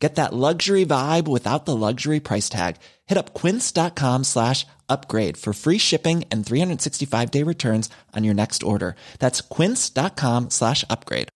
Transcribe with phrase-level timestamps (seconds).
[0.00, 2.76] Get that luxury vibe without the luxury price tag.
[3.06, 8.62] Hit up quince.com slash upgrade for free shipping and 365 day returns on your next
[8.62, 8.96] order.
[9.18, 11.28] That's quince.com slash upgrade.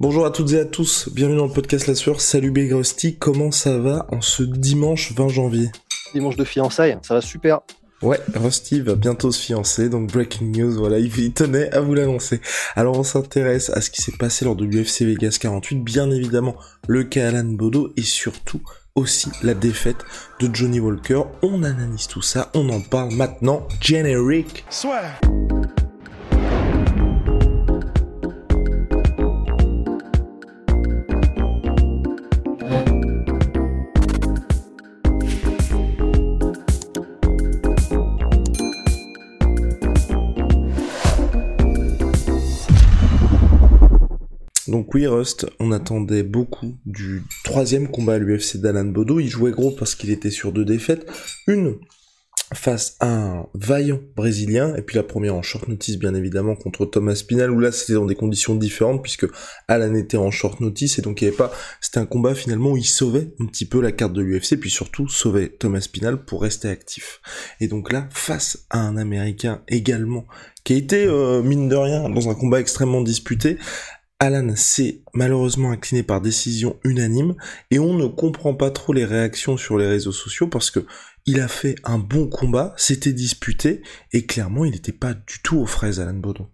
[0.00, 2.20] Bonjour à toutes et à tous, bienvenue dans le podcast La Sueur.
[2.20, 5.70] Salut Big Rusty, comment ça va en ce dimanche 20 janvier?
[6.12, 7.60] Dimanche de fiançailles, ça va super.
[8.02, 12.40] Ouais, Rusty va bientôt se fiancer, donc breaking news, voilà, il, tenait à vous l'annoncer.
[12.76, 16.56] Alors on s'intéresse à ce qui s'est passé lors de l'UFC Vegas 48, bien évidemment
[16.86, 18.60] le cas Alan Bodo et surtout
[18.94, 20.04] aussi la défaite
[20.40, 21.22] de Johnny Walker.
[21.42, 23.66] On analyse tout ça, on en parle maintenant.
[23.80, 24.64] Generic.
[24.70, 25.02] Soit.
[45.58, 49.18] On attendait beaucoup du troisième combat à l'UFC d'Alan Bodo.
[49.18, 51.10] Il jouait gros parce qu'il était sur deux défaites.
[51.48, 51.78] Une
[52.52, 56.84] face à un vaillant brésilien, et puis la première en short notice bien évidemment contre
[56.86, 59.26] Thomas Spinal, où là c'était dans des conditions différentes puisque
[59.66, 61.50] Alan était en short notice, et donc il n'y avait pas...
[61.80, 64.70] C'était un combat finalement où il sauvait un petit peu la carte de l'UFC, puis
[64.70, 67.20] surtout sauvait Thomas Spinal pour rester actif.
[67.60, 70.26] Et donc là, face à un Américain également,
[70.62, 73.58] qui a été, euh, mine de rien, dans un combat extrêmement disputé,
[74.20, 77.34] Alan s'est malheureusement incliné par décision unanime
[77.70, 80.86] et on ne comprend pas trop les réactions sur les réseaux sociaux parce que
[81.26, 83.82] il a fait un bon combat, c'était disputé
[84.12, 86.48] et clairement il n'était pas du tout aux fraises Alan Baudon.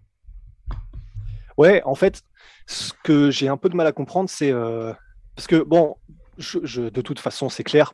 [1.57, 2.23] Ouais, en fait,
[2.67, 4.93] ce que j'ai un peu de mal à comprendre, c'est euh,
[5.35, 5.95] parce que bon,
[6.37, 7.93] de toute façon, c'est clair.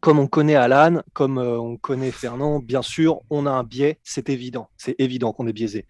[0.00, 3.98] Comme on connaît Alan, comme euh, on connaît Fernand, bien sûr, on a un biais,
[4.04, 5.86] c'est évident, c'est évident qu'on est biaisé.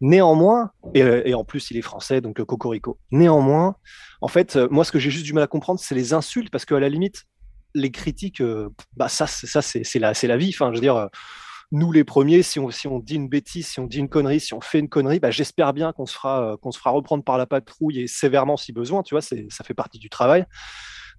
[0.00, 2.98] Néanmoins, euh, et, en plus il est français, donc euh, Cocorico.
[3.10, 3.76] Néanmoins,
[4.20, 6.50] en fait, euh, moi ce que j'ai juste du mal à comprendre, c'est les insultes,
[6.50, 7.24] parce qu'à la limite,
[7.74, 8.42] les critiques,
[8.96, 10.50] bah ça, ça c'est la, la vie.
[10.54, 11.08] Enfin, je veux dire,
[11.72, 14.38] nous les premiers, si on, si on dit une bêtise, si on dit une connerie,
[14.38, 17.36] si on fait une connerie, bah, j'espère bien qu'on se fera, se fera reprendre par
[17.36, 19.02] la patrouille et sévèrement si besoin.
[19.02, 20.44] Tu vois, ça fait partie du travail.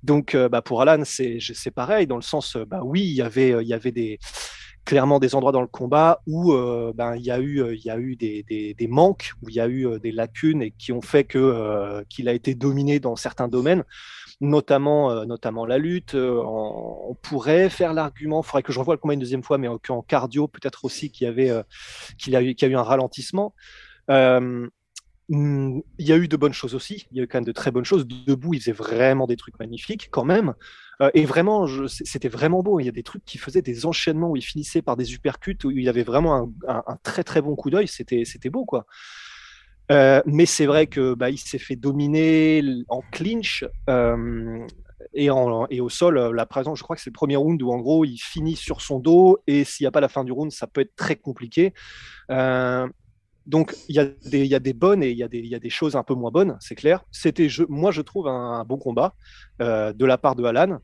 [0.02, 3.68] Donc, bah, pour Alan, c'est pareil dans le sens, bah oui, il y avait, il
[3.68, 4.18] y avait des
[4.86, 7.90] clairement des endroits dans le combat où euh, ben, il y a eu, euh, y
[7.90, 10.92] a eu des, des, manques, où il y a eu euh, des lacunes et qui
[10.92, 13.84] ont fait que qu'il a été dominé dans certains domaines,
[14.40, 16.16] notamment, notamment la lutte.
[16.16, 19.68] On, pourrait faire l'argument, il faudrait que je revoie le combat une deuxième fois, mais
[19.68, 21.52] en, cardio, peut-être aussi qu'il y, avait,
[22.18, 23.54] qu'il a, eu, qu'il y a eu un ralentissement.
[25.28, 27.08] Hmm, il y a eu de bonnes choses aussi.
[27.12, 28.06] Il y a eu quand même de très bonnes choses.
[28.08, 30.54] Debout, il faisait vraiment des trucs magnifiques quand même.
[31.02, 32.80] Euh, et vraiment, c'était vraiment beau.
[32.80, 35.58] Il y a des trucs qui faisaient des enchaînements où il finissait par des uppercuts,
[35.64, 37.88] où il avait vraiment un, très très bon coup d'œil.
[37.88, 38.86] C'était beau, quoi.
[39.92, 44.66] Euh, mais c'est vrai que bah, il s'est fait dominer en clinch euh,
[45.14, 46.36] et, et, au sol.
[46.36, 48.82] La présence, je crois que c'est le premier round où en gros il finit sur
[48.82, 51.16] son dos et s'il n'y a pas la fin du round, ça peut être très
[51.16, 51.74] compliqué.
[53.46, 55.96] Donc il y, a des, bonnes et il y, a des, y a des choses
[55.96, 57.04] un peu moins bonnes, c'est clair.
[57.12, 59.14] C'était, moi je trouve, un, bon combat
[59.62, 60.80] euh, de la part de Alan.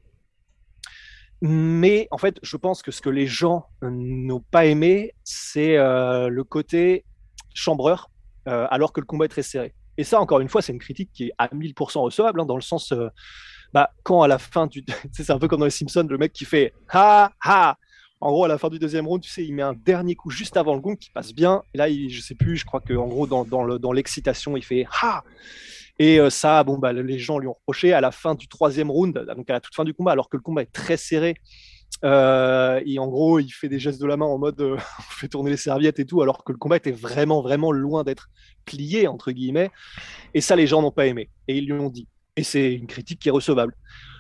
[1.42, 6.30] Mais en fait, je pense que ce que les gens n'ont pas aimé, c'est euh,
[6.30, 7.04] le côté
[7.56, 8.12] chambreur,
[8.48, 9.74] euh, alors que le combat est très serré.
[9.98, 12.56] Et ça, encore une fois, c'est une critique qui est à 1000% recevable, hein, dans
[12.56, 12.94] le sens,
[13.74, 14.86] bah, quand à la fin du...
[15.14, 17.76] c'est un peu comme dans les Simpsons, le mec qui fait «ha ha!»
[18.22, 20.30] En gros, à la fin du deuxième round, tu sais, il met un dernier coup
[20.30, 21.64] juste avant le gong qui passe bien.
[21.74, 25.24] Et là, il, je sais plus, je crois qu'en gros, dans, l'excitation, il fait Ha
[25.98, 28.92] Et euh, ça, bon, bah, les gens lui ont reproché à la fin du troisième
[28.92, 31.36] round, donc à la toute fin du combat, alors que le combat est très serré.
[32.04, 35.28] Euh, en gros, il fait des gestes de la main en mode euh, on fait
[35.28, 38.29] tourner les serviettes et tout, alors que le combat était vraiment, vraiment loin d'être
[38.66, 39.72] plié, entre guillemets.
[40.34, 41.29] Et ça, les gens n'ont pas aimé.
[41.47, 42.08] Et ils lui ont dit.
[42.38, 43.76] Et c'est une critique qui est recevable.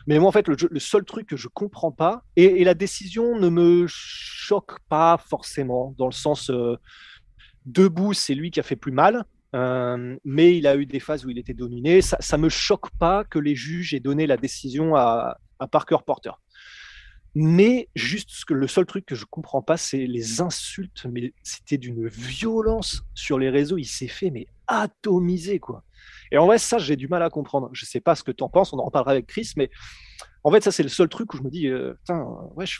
[0.07, 3.49] Mais moi, en fait, le, seul truc que je comprends pas, et, la décision ne
[3.49, 6.75] me choque pas forcément, dans le sens euh,
[7.65, 9.25] debout, c'est lui qui a fait plus mal,
[9.55, 12.01] euh, mais il a eu des phases où il était dominé.
[12.01, 15.37] Ça, ça me choque pas que les juges aient donné la décision à,
[15.71, 16.31] Parker Porter.
[17.35, 21.05] Mais juste ce que le seul truc que je comprends pas, c'est les insultes.
[21.09, 23.77] Mais c'était d'une violence sur les réseaux.
[23.77, 25.83] Il s'est fait mais atomiser quoi.
[26.31, 27.69] Et en vrai, ça, j'ai du mal à comprendre.
[27.73, 29.69] Je sais pas ce que tu en penses, on en reparlera avec Chris, mais
[30.43, 32.25] en fait, ça, c'est le seul truc où je me dis, euh, putain,
[32.55, 32.79] ouais, je,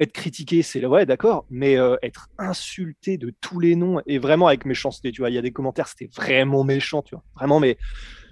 [0.00, 4.48] être critiqué, c'est ouais, d'accord, mais euh, être insulté de tous les noms et vraiment
[4.48, 7.60] avec méchanceté, tu vois, il y a des commentaires, c'était vraiment méchant, tu vois, vraiment,
[7.60, 7.76] mais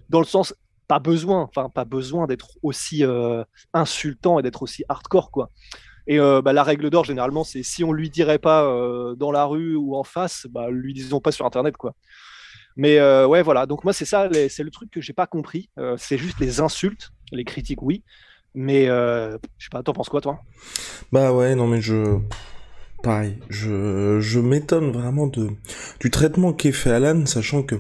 [0.09, 0.55] dans le sens,
[0.89, 3.45] pas besoin, enfin, pas besoin d'être aussi euh,
[3.75, 5.51] insultant et d'être aussi hardcore, quoi.
[6.07, 8.63] Et euh, bah, la règle d'or, généralement, c'est si on lui dirait pas
[9.17, 11.95] dans la rue ou en face, bah, lui disons pas sur Internet, quoi.
[12.79, 13.67] Mais ouais, voilà.
[13.67, 15.69] Donc moi, c'est ça, c'est le truc que j'ai pas compris.
[15.99, 18.03] c'est juste les insultes, les critiques, oui,
[18.55, 20.41] mais euh, je sais pas, t'en penses quoi toi?
[21.13, 22.19] Bah ouais, non mais je...
[23.03, 25.51] Pareil, je, je m'étonne vraiment de
[26.01, 27.77] du traitement qu'est fait Alan, sachant que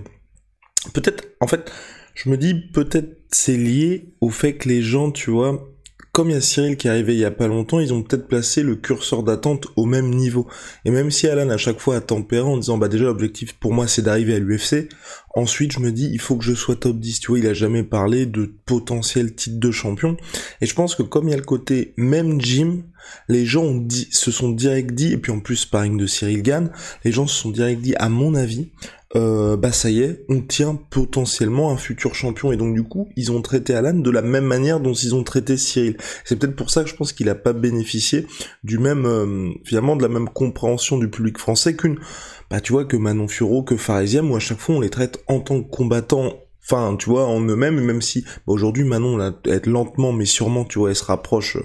[0.94, 1.72] peut-être, en fait,
[2.14, 5.68] je me dis peut-être c'est lié au fait que les gens, tu vois,
[6.18, 8.02] comme il y a Cyril qui est arrivé il y a pas longtemps, ils ont
[8.02, 10.48] peut-être placé le curseur d'attente au même niveau.
[10.84, 13.72] Et même si Alan à chaque fois a tempéré en disant bah déjà l'objectif pour
[13.72, 14.88] moi c'est d'arriver à l'UFC,
[15.36, 17.54] ensuite je me dis il faut que je sois top 10, tu vois, il a
[17.54, 20.16] jamais parlé de potentiel titre de champion.
[20.60, 22.82] Et je pense que comme il y a le côté même Jim,
[23.28, 23.72] les gens
[24.10, 26.72] se sont direct dit, et puis en plus sparring de Cyril Gann,
[27.04, 28.70] les gens se sont direct dit à mon avis,
[29.16, 32.52] euh, bah ça y est, on tient potentiellement un futur champion.
[32.52, 35.24] Et donc du coup, ils ont traité Alan de la même manière dont ils ont
[35.24, 35.96] traité Cyril.
[36.24, 38.26] C'est peut-être pour ça que je pense qu'il a pas bénéficié
[38.64, 41.98] du même, euh, finalement, de la même compréhension du public français qu'une,
[42.50, 45.22] bah tu vois, que Manon Furo, que Farisiam, où à chaque fois on les traite
[45.26, 46.34] en tant que combattants
[46.70, 49.32] enfin tu vois en eux-mêmes même si bah, aujourd'hui Manon là,
[49.64, 51.56] lentement mais sûrement tu vois elle se rapproche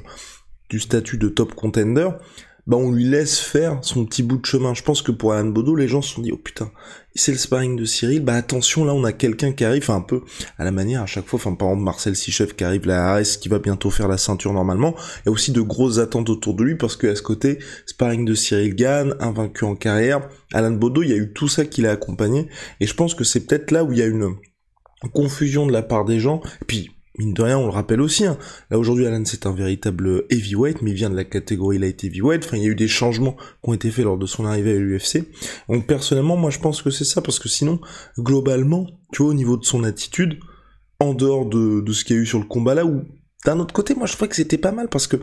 [0.69, 2.07] du statut de top contender
[2.65, 4.73] bah on lui laisse faire son petit bout de chemin.
[4.73, 6.71] Je pense que pour Alan Bodo, les gens se sont dit, oh putain,
[7.13, 10.21] c'est le sparring de Cyril, bah attention, là on a quelqu'un qui arrive, un peu
[10.57, 13.37] à la manière à chaque fois, enfin par exemple Marcel Sichef qui arrive là, AS
[13.37, 16.55] qui va bientôt faire la ceinture normalement, il y a aussi de grosses attentes autour
[16.55, 20.71] de lui parce que à ce côté, sparring de Cyril Gann, invaincu en carrière, Alan
[20.71, 22.47] Bodo, il y a eu tout ça qui l'a accompagné,
[22.79, 24.35] et je pense que c'est peut-être là où il y a une
[25.13, 28.25] confusion de la part des gens, puis mine de rien, on le rappelle aussi.
[28.25, 28.37] Hein.
[28.69, 32.45] Là aujourd'hui, Alan c'est un véritable heavyweight, mais il vient de la catégorie light heavyweight.
[32.45, 34.75] Enfin, il y a eu des changements qui ont été faits lors de son arrivée
[34.75, 35.23] à l'UFC.
[35.69, 37.79] Donc personnellement, moi je pense que c'est ça, parce que sinon,
[38.17, 40.39] globalement, tu vois, au niveau de son attitude,
[40.99, 43.03] en dehors de, de ce qu'il y a eu sur le combat là, où
[43.45, 45.17] d'un autre côté, moi je trouvais que c'était pas mal parce que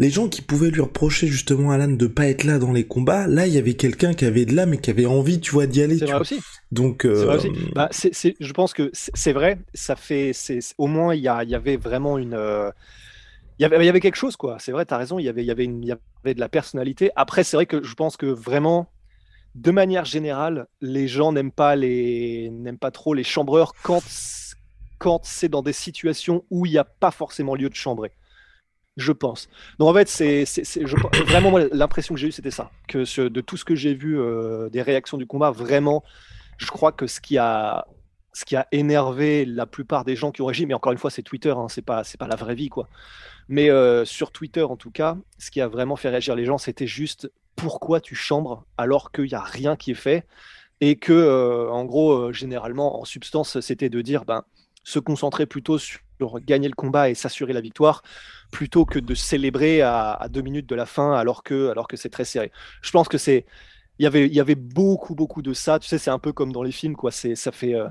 [0.00, 2.84] les gens qui pouvaient lui reprocher justement à Alan de pas être là dans les
[2.84, 5.50] combats, là il y avait quelqu'un qui avait de l'âme et qui avait envie, tu
[5.50, 5.98] vois, d'y aller.
[5.98, 6.40] C'est vrai aussi.
[6.72, 7.26] Donc, euh...
[7.26, 7.50] vrai aussi.
[7.74, 9.58] Bah, je pense que c'est vrai.
[9.74, 10.32] Ça fait,
[10.78, 12.32] au moins il y, y, avait vraiment une.
[12.32, 12.70] Euh,
[13.58, 14.56] il y, avait, il y avait quelque chose quoi.
[14.58, 15.18] C'est vrai, tu as raison.
[15.18, 17.10] Il y avait, il y avait, une, il y avait de la personnalité.
[17.14, 18.88] Après, c'est vrai que je pense que vraiment,
[19.54, 24.02] de manière générale, les gens n'aiment pas les, n'aiment pas trop les chambreurs quand
[24.98, 28.12] quand c'est dans des situations où il n'y a pas forcément lieu de chambrer
[28.96, 29.48] je pense.
[29.78, 30.44] Donc en fait, c'est
[31.26, 32.70] vraiment l'impression que j'ai eue, c'était ça.
[32.88, 36.02] Que de tout ce que j'ai vu euh, des réactions du combat, vraiment,
[36.58, 37.86] je crois que ce qui a
[38.32, 41.10] ce qui a énervé la plupart des gens qui ont réagi, mais encore une fois,
[41.10, 42.88] c'est Twitter, hein, c'est pas c'est pas la vraie vie quoi.
[43.48, 46.58] Mais euh, sur Twitter en tout cas, ce qui a vraiment fait réagir les gens,
[46.58, 50.26] c'était juste pourquoi tu chambres alors qu'il n'y a rien qui est fait
[50.80, 54.44] et que euh, en gros, généralement, en substance, c'était de dire ben
[54.84, 56.00] se concentrer plutôt sur
[56.44, 58.02] gagner le combat et s'assurer la victoire
[58.50, 62.10] plutôt que de célébrer à, deux minutes de la fin alors que, alors que c'est
[62.10, 62.50] très serré.
[62.82, 63.46] Je pense que c'est.
[63.98, 65.78] Il y avait, il y avait beaucoup, beaucoup de ça.
[65.78, 67.10] Tu sais, c'est un peu comme dans les films, quoi.
[67.10, 67.74] C'est, ça fait.
[67.74, 67.88] Euh,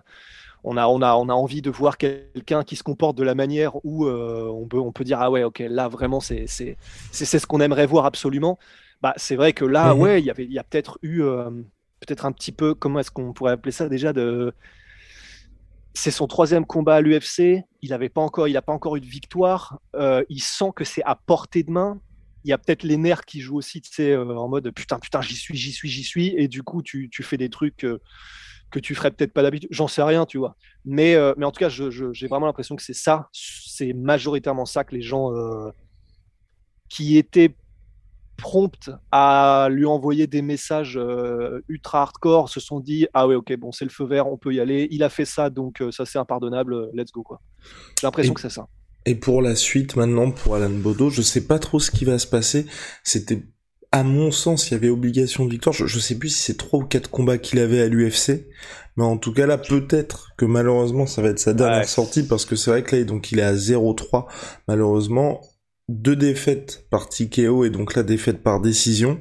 [0.63, 3.35] on a, on, a, on a envie de voir quelqu'un qui se comporte de la
[3.35, 6.75] manière où euh, on, peut, on peut dire ah ouais ok là vraiment c'est c'est
[7.13, 8.59] ce qu'on aimerait voir absolument
[9.01, 10.01] bah c'est vrai que là mhm.
[10.01, 11.49] ouais il y avait il y a peut-être eu euh,
[12.01, 14.53] peut-être un petit peu comment est-ce qu'on pourrait appeler ça déjà de
[15.99, 17.65] c'est son troisième combat à l'UFC.
[17.81, 19.81] Il n'avait pas encore, il n'a pas encore eu de victoire.
[19.97, 21.99] Euh, il sent que c'est à portée de main.
[22.45, 25.19] Il y a peut-être les nerfs qui jouent aussi, tu euh, en mode putain, putain,
[25.19, 26.33] j'y suis, j'y suis, j'y suis.
[26.37, 27.99] Et du coup, tu, fais des trucs euh,
[28.71, 29.67] que tu ferais peut-être pas d'habitude.
[29.71, 30.55] J'en sais rien, tu vois.
[30.85, 34.95] Mais, mais en tout cas, j'ai vraiment l'impression que c'est ça, c'est majoritairement ça que
[34.95, 35.33] les gens
[36.87, 37.55] qui étaient
[38.39, 43.55] promptes à lui envoyer des messages euh, ultra hardcore se sont dit ah ouais ok
[43.57, 44.87] bon c'est le feu vert on peut y aller.
[44.91, 47.41] Il a fait ça donc euh, ça c'est impardonnable let's go quoi.
[47.99, 48.67] J'ai l'impression que c'est ça.
[49.05, 52.17] et pour la suite maintenant pour Alan Bodo je sais pas trop ce qui va
[52.19, 52.65] se passer.
[53.03, 53.43] C'était
[53.91, 55.73] à mon sens il y avait obligation de victoire.
[55.73, 58.47] Je, sais plus si c'est trois ou quatre combats qu'il avait à l'UFC
[58.99, 62.45] mais en tout cas là peut-être que malheureusement ça va être sa dernière sortie parce
[62.45, 64.25] que c'est vrai que là donc il est à 0-3
[64.67, 65.41] malheureusement
[65.89, 69.19] deux défaites par TKO et donc la défaite par décision.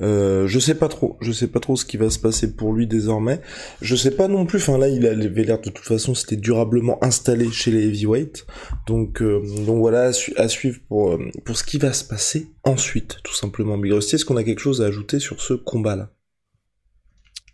[0.00, 2.72] Euh, je sais pas trop, je sais pas trop ce qui va se passer pour
[2.72, 3.40] lui désormais.
[3.80, 4.58] Je sais pas non plus.
[4.58, 8.46] Enfin là, il avait l'air de toute façon, c'était durablement installé chez les heavyweights.
[8.86, 13.18] Donc euh, donc voilà à, suivre pour euh, pour ce qui va se passer ensuite,
[13.22, 13.78] tout simplement.
[13.78, 16.10] Big est-ce qu'on a quelque chose à ajouter sur ce combat-là?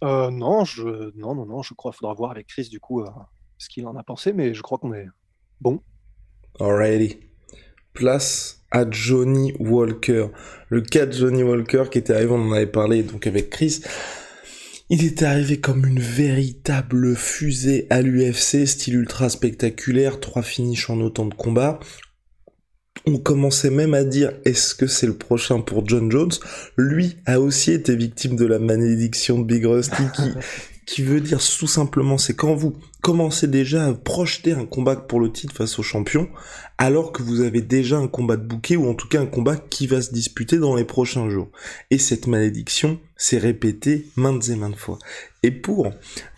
[0.02, 3.02] Non, je non non non, je crois qu'il faudra voir avec Chris du coup
[3.58, 5.06] ce qu'il en a pensé, mais je crois qu'on est
[5.60, 5.80] bon.
[6.60, 7.33] Alrighty.
[7.94, 10.26] Place à Johnny Walker.
[10.68, 13.80] Le cas de Johnny Walker qui était arrivé, on en avait parlé donc avec Chris.
[14.90, 21.00] Il était arrivé comme une véritable fusée à l'UFC, style ultra spectaculaire, trois finishes en
[21.00, 21.80] autant de combats.
[23.06, 26.32] On commençait même à dire est-ce que c'est le prochain pour John Jones?
[26.76, 30.32] Lui a aussi été victime de la malédiction de Big Rusty qui,
[30.86, 35.20] qui veut dire tout simplement c'est quand vous commencez déjà à projeter un combat pour
[35.20, 36.28] le titre face au champion
[36.78, 39.56] alors que vous avez déjà un combat de bouquet ou en tout cas un combat
[39.56, 41.48] qui va se disputer dans les prochains jours.
[41.90, 44.98] Et cette malédiction s'est répétée maintes et maintes fois.
[45.42, 45.90] Et pour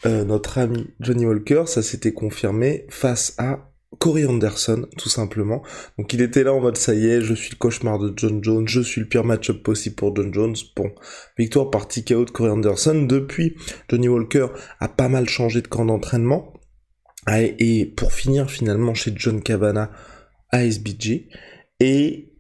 [0.05, 5.63] euh, notre ami Johnny Walker, ça s'était confirmé face à Corey Anderson, tout simplement.
[5.99, 8.43] Donc il était là en mode ça y est, je suis le cauchemar de John
[8.43, 10.57] Jones, je suis le pire match-up possible pour John Jones.
[10.77, 10.91] Bon,
[11.39, 13.07] victoire par TKO de Corey Anderson.
[13.09, 13.57] Depuis,
[13.89, 14.49] Johnny Walker
[14.81, 16.53] a pas mal changé de camp d'entraînement.
[17.29, 19.91] Et pour finir finalement chez John Cavana
[20.51, 21.29] à SBG.
[21.81, 22.33] Et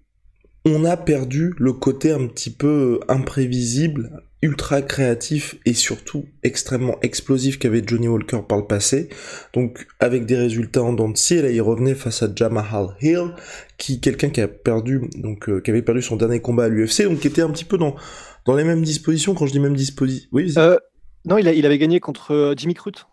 [0.64, 7.58] on a perdu le côté un petit peu imprévisible, ultra créatif et surtout extrêmement explosif
[7.58, 9.08] qu'avait Johnny Walker par le passé.
[9.54, 13.32] Donc avec des résultats en dents de scie, là il revenait face à Jamal Hill,
[13.78, 17.04] qui quelqu'un qui a perdu donc euh, qui avait perdu son dernier combat à l'UFC,
[17.04, 17.96] donc qui était un petit peu dans
[18.44, 19.34] dans les mêmes dispositions.
[19.34, 20.52] Quand je dis mêmes dispositions, oui.
[20.58, 20.76] Euh,
[21.24, 23.06] non, il, a, il avait gagné contre euh, Jimmy Crute.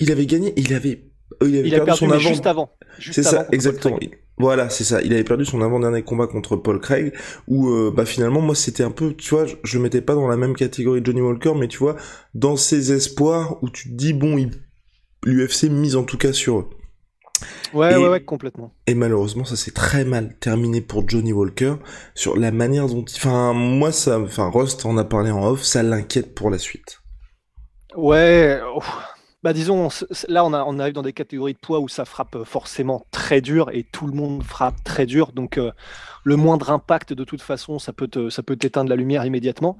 [0.00, 1.04] Il avait gagné, il avait
[1.42, 2.18] il avait il perdu, son avant.
[2.18, 2.70] juste avant.
[2.98, 3.98] C'est ça, exactement.
[4.38, 5.00] Voilà, c'est ça.
[5.02, 7.12] Il avait perdu son avant-dernier combat contre Paul Craig,
[7.46, 10.26] où euh, bah finalement moi c'était un peu, tu vois, je, je mettais pas dans
[10.26, 11.96] la même catégorie de Johnny Walker, mais tu vois,
[12.34, 14.36] dans ses espoirs où tu te dis bon,
[15.24, 16.68] l'UFC mise en tout cas sur eux.
[17.72, 18.72] Ouais, ouais, ouais, complètement.
[18.86, 21.74] Et malheureusement, ça s'est très mal terminé pour Johnny Walker
[22.14, 25.82] sur la manière dont, enfin, moi ça, enfin, Rust en a parlé en off, ça
[25.82, 27.00] l'inquiète pour la suite.
[27.96, 28.60] Ouais.
[29.44, 29.90] Bah disons,
[30.28, 33.04] là on, a, on, arrive dans des catégories de poids où ça frappe euh, forcément
[33.10, 35.32] très dur et tout le monde frappe très dur.
[35.32, 35.70] Donc euh,
[36.24, 39.76] le moindre impact de toute façon, ça peut, te, ça t'éteindre la lumière immédiatement.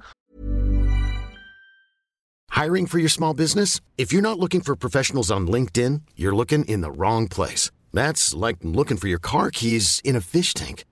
[2.55, 3.81] Hiring for your small business?
[3.97, 7.71] If you're not looking for professionals on LinkedIn, you're looking in the wrong place.
[7.91, 10.85] That's like looking for your car keys in a fish tank.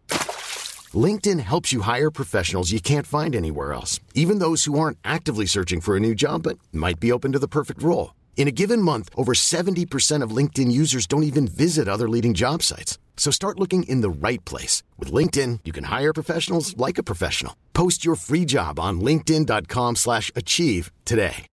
[0.96, 5.46] LinkedIn helps you hire professionals you can't find anywhere else, even those who aren't actively
[5.46, 8.13] searching for a new job but might be open to the perfect role.
[8.36, 12.62] In a given month, over 70% of LinkedIn users don't even visit other leading job
[12.62, 12.98] sites.
[13.16, 14.84] So start looking in the right place.
[15.00, 17.56] With LinkedIn, you can hire professionals like a professional.
[17.74, 21.46] Post your free job on linkedin.com slash achieve today.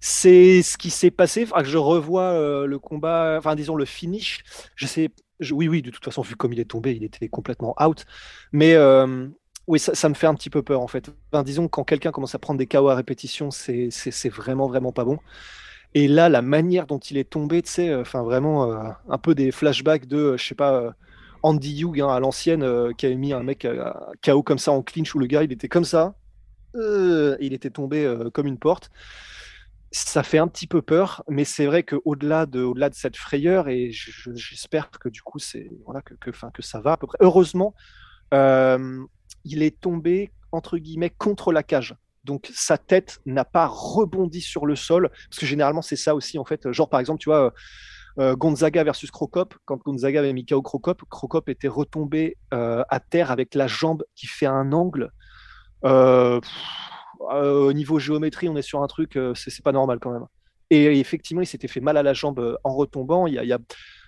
[0.00, 1.42] C'est ce qui s'est passé.
[1.50, 4.44] Enfin, je revois euh, le combat, enfin disons le finish.
[4.76, 5.10] Je sais,
[5.50, 8.06] oui, oui, de toute façon, vu comme il est tombé, il était complètement out.
[8.52, 8.74] Mais...
[8.74, 9.26] Euh,
[9.68, 11.10] oui, ça, me fait un petit peu peur en fait.
[11.44, 13.90] disons quand quelqu'un commence à prendre des KO à répétition, c'est
[14.30, 15.18] vraiment, vraiment pas bon.
[15.94, 19.34] Et là, la manière dont il est tombé, tu sais, euh, vraiment euh, un peu
[19.34, 20.94] des flashbacks de, euh, je sais pas,
[21.42, 23.66] Andy Hugh hein, à l'ancienne, qui avait mis un mec
[24.24, 26.14] KO comme ça en clinch où le gars il était comme ça,
[26.74, 28.90] il était tombé comme une porte.
[29.90, 33.16] Ça fait un petit peu peur, mais c'est vrai qu'au-delà de, au -delà de cette
[33.16, 37.06] frayeur, et j'espère que du coup, c'est voilà, que, que, que ça va à peu
[37.06, 37.18] près.
[37.20, 37.74] Heureusement,
[39.44, 41.94] il est tombé, entre guillemets, contre la cage.
[42.24, 46.38] Donc sa tête n'a pas rebondi sur le sol, parce que généralement c'est ça aussi
[46.38, 46.70] en fait.
[46.72, 47.50] Genre par exemple, tu vois, euh,
[48.18, 53.00] euh, Gonzaga versus Crocop, quand Gonzaga avait mis KO Crocop, Crocop était retombé euh, à
[53.00, 55.10] terre avec la jambe qui fait un angle.
[55.82, 56.42] au
[57.72, 60.26] niveau géométrie, on est sur un truc, c'est pas normal quand même.
[60.70, 63.26] Et, effectivement, il s'était fait mal à la jambe en retombant.
[63.26, 63.58] Il y a, il y a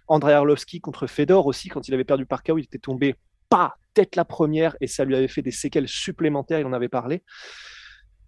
[0.09, 3.15] Andrei Arlovski contre Fedor aussi, quand il avait perdu par KO, il était tombé
[3.51, 6.89] pas tête la première et ça lui avait fait des séquelles supplémentaires, il en avait
[6.89, 7.23] parlé.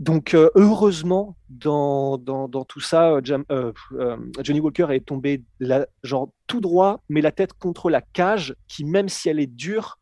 [0.00, 5.44] Donc euh, heureusement, dans, dans, tout ça, euh, euh, Johnny Walker est tombé
[6.02, 10.00] genre tout droit, mais la tête contre la cage, qui même si elle est dure,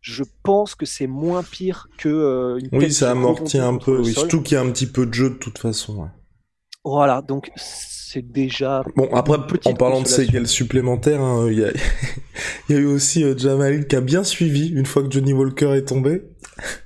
[0.00, 4.42] je pense que c'est moins pire que une Oui, ça amortit un peu, oui, surtout
[4.42, 6.08] qu'il y a un petit peu de jeu de toute façon.
[6.84, 8.82] Voilà, donc c'est déjà.
[8.94, 11.72] Bon, après, en parlant de séquelles supplémentaires, hein, il y, a...
[12.68, 15.72] y, a eu aussi euh, Jamal qui a bien suivi une fois que Johnny Walker
[15.74, 16.22] est tombé.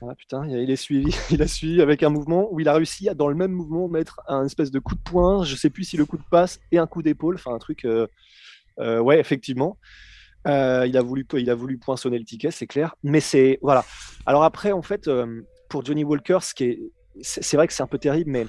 [0.00, 3.09] Ah putain, il est suivi, il a suivi avec un mouvement où il a réussi
[3.09, 5.85] à, dans le même mouvement, mettre un espèce de coup de poing, je sais plus
[5.85, 7.85] si le coup de passe et un coup d'épaule, enfin un truc.
[7.85, 8.07] Euh,
[8.78, 9.78] euh, ouais, effectivement.
[10.47, 12.95] il, a voulu, il a voulu poinçonner le ticket, c'est clair.
[13.02, 13.59] Mais c'est.
[13.62, 13.85] Voilà.
[14.26, 15.11] Alors après, en fait,
[15.69, 16.81] pour Johnny Walker, ce qui est.
[17.21, 18.47] C'est vrai que c'est un peu terrible, mais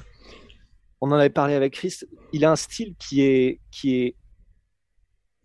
[1.02, 2.00] on en avait parlé avec Chris,
[2.34, 4.16] il a un style qui est, qui est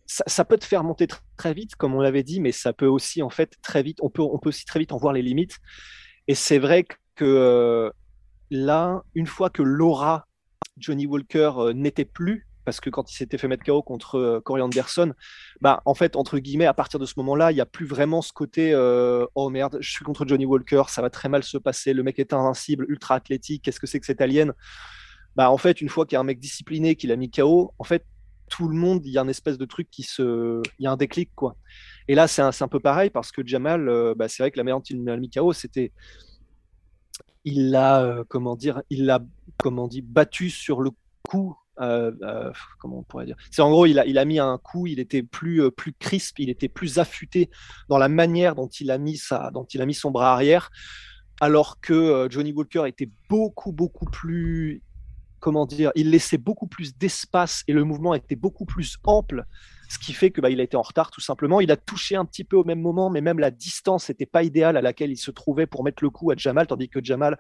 [0.07, 3.23] ça, peut te faire monter très vite, comme on l'avait dit, mais ça peut aussi,
[3.23, 5.59] en fait, très vite, on peut, on peut aussi très vite en voir les limites.
[6.29, 6.85] Et c'est vrai
[7.15, 7.91] que euh,
[8.51, 10.27] là, une fois que l'aura
[10.77, 14.41] Johnny Walker euh, n'était plus, parce que quand il s'était fait mettre KO contre euh,
[14.41, 15.15] Corey Anderson,
[15.61, 18.23] bah, en fait, entre guillemets, à partir de ce moment-là, il n'y a plus vraiment
[18.23, 21.59] ce côté euh, oh merde, je suis contre Johnny Walker, ça va très mal se
[21.59, 24.53] passer, le mec est invincible, ultra athlétique, qu'est-ce que c'est que cette alien?
[25.37, 27.73] Bah, En fait, une fois qu'il y a un mec discipliné qui l'a mis KO,
[27.79, 28.05] en fait,
[28.49, 30.63] tout le monde, il y a un espèce de truc qui se.
[30.79, 31.57] Il y a un déclic, quoi.
[32.09, 34.59] Et là, c'est un, un, peu pareil parce que Jamal, euh, bah, c'est vrai que
[34.59, 35.93] la meilleure dont il l'a mis KO, c'était
[37.45, 39.21] il l'a, euh, comment dire, il l'a,
[39.59, 40.91] comment dit, battu sur le
[41.29, 41.57] coup.
[41.81, 44.87] Euh, comment on pourrait dire C'est en gros, il a, il a mis un coup,
[44.87, 47.51] il était plus, plus crisp, il était plus affûté
[47.89, 50.71] dans la manière dont il a mis sa, dont il a mis son bras arrière,
[51.41, 54.83] alors que Johnny Walker était beaucoup, beaucoup plus
[55.45, 59.45] comment dire, il laissait beaucoup plus d'espace et le mouvement était beaucoup plus ample,
[59.91, 61.61] ce qui fait que bah, il a été en retard tout simplement.
[61.61, 64.43] Il a touché un petit peu au même moment, mais même la distance n'était pas
[64.43, 67.39] idéale à laquelle il se trouvait pour mettre le coup à Jamal, tandis que Jamal,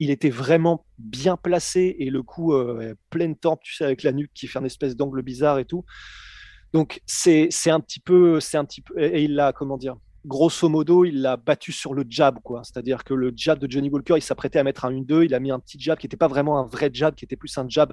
[0.00, 4.10] il était vraiment bien placé et le coup euh, plein temps, tu sais, avec la
[4.10, 5.84] nuque qui fait un espèce d'angle bizarre et tout.
[6.72, 9.94] Donc c'est un petit peu, c'est un petit peu, et il l'a comment dire,
[10.26, 12.62] grosso modo, il l'a battu sur le jab, quoi.
[12.64, 15.40] C'est-à-dire que le jab de Johnny Walker, il s'apprêtait à mettre un 1-2, il a
[15.40, 17.68] mis un petit jab qui n'était pas vraiment un vrai jab, qui était plus un
[17.68, 17.92] jab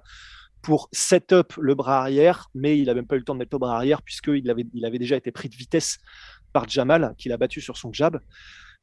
[0.61, 3.39] pour set up le bras arrière, mais il n'a même pas eu le temps de
[3.39, 5.99] mettre le bras arrière puisqu'il avait, il avait déjà été pris de vitesse
[6.53, 8.19] par Jamal, qui l'a battu sur son jab.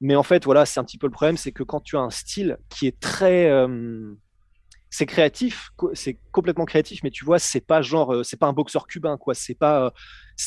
[0.00, 2.00] Mais en fait, voilà, c'est un petit peu le problème, c'est que quand tu as
[2.00, 4.14] un style qui est très, euh,
[4.90, 8.52] c'est créatif, c'est complètement créatif, mais tu vois, c'est pas genre, euh, c'est pas un
[8.52, 9.34] boxeur cubain, quoi.
[9.34, 9.90] C'est pas, euh,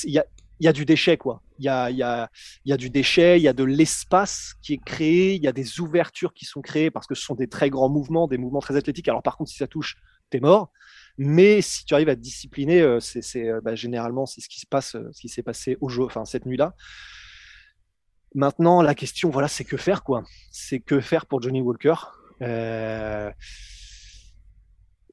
[0.03, 0.25] il y a,
[0.59, 1.41] il y a du déchet, quoi.
[1.59, 2.29] Il y a, y, a,
[2.65, 5.51] y a du déchet, il y a de l'espace qui est créé, il y a
[5.51, 8.59] des ouvertures qui sont créées parce que ce sont des très grands mouvements, des mouvements
[8.59, 9.07] très athlétiques.
[9.07, 9.97] Alors, par contre, si ça touche,
[10.29, 10.71] t'es mort.
[11.17, 14.59] Mais si tu arrives à te discipliner, euh, c'est euh, bah, généralement c'est ce qui
[14.59, 16.73] se passe, euh, ce qui s'est passé au jeu, enfin cette nuit-là.
[18.35, 20.23] Maintenant, la question, voilà, c'est que faire, quoi.
[20.51, 21.93] C'est que faire pour Johnny Walker.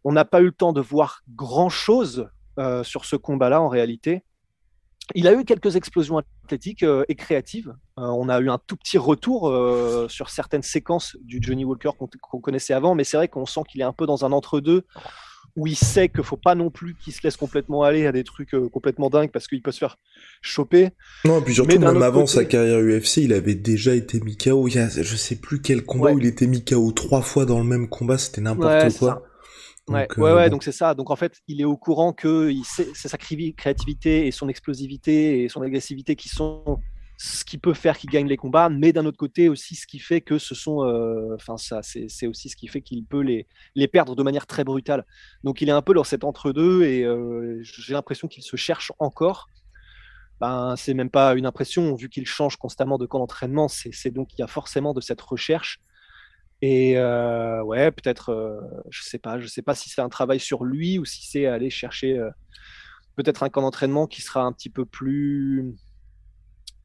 [0.03, 2.31] On n'a pas eu le temps de voir grand-chose
[2.83, 4.25] sur ce combat-là en réalité.
[5.15, 7.75] Il a eu quelques explosions athlétiques euh, et créatives.
[7.99, 11.91] Euh, on a eu un tout petit retour euh, sur certaines séquences du Johnny Walker
[11.99, 14.85] qu'on connaissait avant, mais c'est vrai qu'on sent qu'il est un peu dans un entre-deux
[15.57, 18.23] où il sait qu'il faut pas non plus qu'il se laisse complètement aller à des
[18.23, 19.99] trucs complètement dingues parce qu'il peut se faire
[20.43, 20.91] choper.
[21.25, 24.69] Non, et puis surtout, même avant sa carrière UFC, il avait déjà été mis KO.
[24.69, 27.47] Il y a, je sais plus quel combat où il était mis KO trois fois
[27.47, 29.25] dans le même combat, c'était n'importe quoi.
[29.91, 30.95] Ouais, donc, ouais, ouais, donc c'est ça.
[30.95, 35.49] Donc en fait, il est au courant que c'est sa créativité et son explosivité et
[35.49, 36.79] son agressivité qui sont
[37.23, 39.99] ce qui peut faire qu'il gagne les combats, mais d'un autre côté aussi ce qui
[39.99, 43.47] fait que ce sont, euh, enfin ça, c'est aussi ce qui fait qu'il peut les,
[43.75, 45.05] les perdre de manière très brutale.
[45.45, 48.91] Donc il est un peu dans cet entre-deux et euh, j'ai l'impression qu'il se cherche
[48.99, 49.49] encore.
[50.41, 54.29] Ben, c'est même pas une impression, vu qu'il change constamment de camp d'entraînement, c'est donc
[54.33, 55.81] il y a forcément de cette recherche.
[56.63, 60.41] Et euh, ouais, peut-être, euh, je sais pas, je sais pas si c'est un travail
[60.41, 62.31] sur lui ou si c'est aller chercher euh,
[63.17, 65.75] peut-être un camp d'entraînement qui sera un petit peu plus,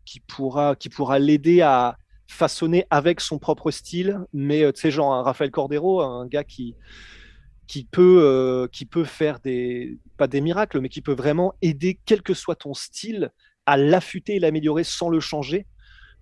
[0.05, 4.19] qui pourra, qui pourra l'aider à façonner avec son propre style.
[4.31, 6.75] Mais tu sais, genre un Raphaël Cordero, un gars qui
[7.67, 12.21] qui peut, qui peut faire des, pas des miracles, mais qui peut vraiment aider, quel
[12.21, 13.31] que soit ton style,
[13.65, 15.65] à l'affûter et l'améliorer sans le changer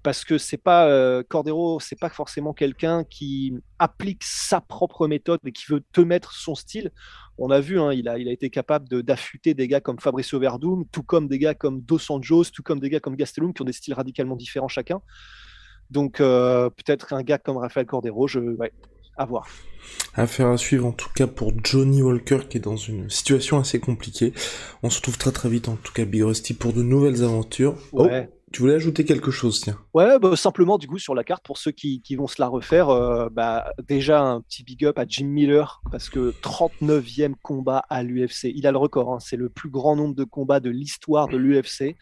[0.03, 5.39] parce que c'est pas euh, Cordero, c'est pas forcément quelqu'un qui applique sa propre méthode
[5.45, 6.91] et qui veut te mettre son style.
[7.37, 10.39] On a vu, hein, il, a, il a été capable d'affûter des gars comme Fabricio
[10.39, 13.61] Verdum, tout comme des gars comme Dos Anjos, tout comme des gars comme Gastelum, qui
[13.61, 15.01] ont des styles radicalement différents chacun.
[15.89, 18.73] Donc euh, peut-être un gars comme Rafael Cordero, je, ouais,
[19.17, 19.47] à voir.
[20.15, 23.79] Affaire à suivre en tout cas pour Johnny Walker qui est dans une situation assez
[23.79, 24.33] compliquée.
[24.81, 27.77] On se retrouve très très vite en tout cas Big Rusty pour de nouvelles aventures.
[27.93, 28.29] Ouais.
[28.29, 28.42] Oh.
[28.53, 29.79] Tu voulais ajouter quelque chose, tiens?
[29.95, 32.89] Ouais, bah, simplement, du coup, sur la carte, pour ceux qui, vont se la refaire,
[32.89, 38.03] euh, bah, déjà un petit big up à Jim Miller, parce que 39e combat à
[38.03, 38.51] l'UFC.
[38.53, 39.19] Il a le record, hein.
[39.19, 41.95] c'est le plus grand nombre de combats de l'histoire de l'UFC.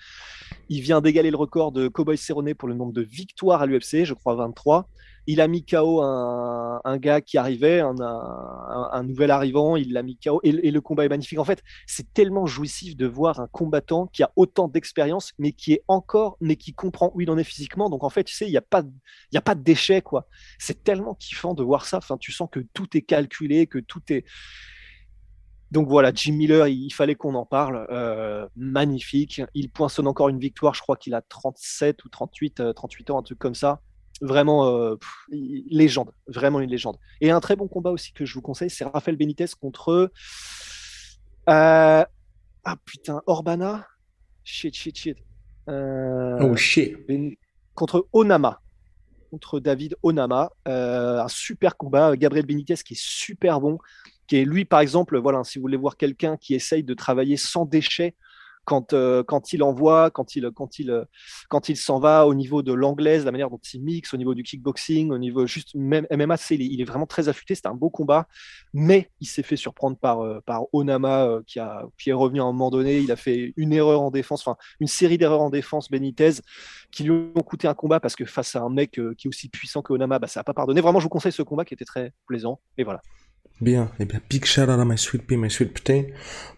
[0.68, 4.04] Il vient d'égaler le record de Cowboy Cerrone pour le nombre de victoires à l'UFC,
[4.04, 4.90] je crois 23
[5.28, 10.40] il a mis KO un, gars qui arrivait, un, nouvel arrivant, il l'a mis KO
[10.44, 11.40] et, le combat est magnifique.
[11.40, 15.74] En fait, c'est tellement jouissif de voir un combattant qui a autant d'expérience, mais qui
[15.74, 17.90] est encore, mais qui comprend où il en est physiquement.
[17.90, 18.84] Donc en fait, tu sais, il n'y a pas,
[19.36, 20.28] a pas de déchets quoi.
[20.58, 21.98] C'est tellement kiffant de voir ça.
[21.98, 24.26] Enfin, tu sens que tout est calculé, que tout est
[25.72, 27.88] donc voilà, Jim Miller, il, fallait qu'on en parle.
[27.92, 29.42] Euh, magnifique.
[29.54, 30.74] Il poinçonne encore une victoire.
[30.74, 33.82] Je crois qu'il a 37 ou 38, 38 euh, ans, un truc comme ça
[34.22, 34.96] vraiment euh,
[35.30, 36.98] légende, vraiment une légende.
[37.20, 40.12] Et un très bon combat aussi que je vous conseille, c'est Rafael Benitez contre
[41.50, 42.06] euh,
[42.64, 43.88] ah putain Orbana,
[44.44, 45.18] shit shit shit.
[45.68, 46.98] Euh, oh shit.
[47.74, 48.62] Contre Onama,
[49.32, 52.16] contre David Onama, un super combat.
[52.16, 53.80] Gabriel Benitez qui est super bon,
[54.28, 57.38] qui est lui, par exemple, voilà, si vous voulez voir quelqu'un qui essaye de travailler
[57.38, 58.16] sans déchets,
[58.66, 62.74] quand, euh, quand il envoie, quand il, quand il, euh, s'en va au niveau de
[62.74, 66.36] l'anglaise, la manière dont il mixe, au niveau du kickboxing, au niveau juste même MMA,
[66.52, 67.56] il est, vraiment très affûté.
[67.56, 68.28] C'était un beau combat,
[68.74, 70.40] mais il s'est fait surprendre par, euh,
[70.74, 73.00] Onama qui, a, qui est revenu à un moment donné.
[73.00, 76.42] Il a fait une erreur en défense, enfin une série d'erreurs en défense, Benitez,
[76.92, 79.50] qui lui ont coûté un combat parce que face à un mec qui est aussi
[79.50, 80.82] puissant que Onama, bah, ça n'a pas pardonné.
[80.82, 82.60] Vraiment, je vous conseille ce combat qui était très plaisant.
[82.78, 83.02] Et voilà.
[83.62, 86.06] Bien, et eh bien, big shout out à my sweet pea, my sweet protein.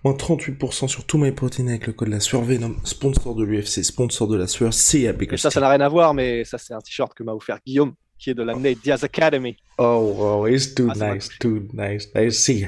[0.05, 3.83] Moins 38% sur tout my protein avec le code la sueur Venom, sponsor de l'UFC,
[3.83, 6.73] sponsor de la sueur, c'est à Ça, ça n'a rien à voir, mais ça, c'est
[6.73, 9.57] un t-shirt que m'a offert Guillaume, qui est de la Nate Diaz Academy.
[9.77, 12.07] Oh, oh, it's too ah, nice, too nice.
[12.15, 12.67] I see.